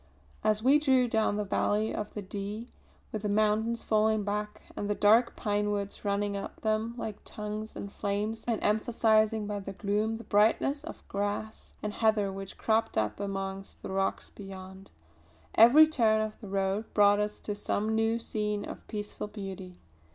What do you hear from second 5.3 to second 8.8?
pinewoods running up them like tongues of flame and